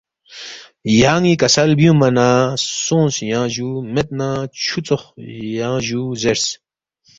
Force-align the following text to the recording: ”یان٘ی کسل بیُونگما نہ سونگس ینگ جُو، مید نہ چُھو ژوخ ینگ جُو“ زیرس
”یان٘ی 1.01 1.33
کسل 1.41 1.69
بیُونگما 1.77 2.09
نہ 2.17 2.27
سونگس 2.83 3.15
ینگ 3.31 3.49
جُو، 3.53 3.69
مید 3.93 4.09
نہ 4.17 4.29
چُھو 4.63 4.79
ژوخ 4.85 5.03
ینگ 5.59 5.79
جُو“ 5.85 6.01
زیرس 6.21 6.45